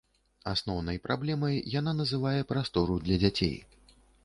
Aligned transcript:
Асноўнай 0.53 0.97
праблемай 1.07 1.59
яна 1.79 1.95
называе 2.01 2.41
прастору 2.55 2.99
для 3.07 3.21
дзяцей. 3.25 3.57